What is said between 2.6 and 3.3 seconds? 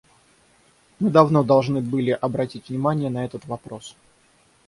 внимание на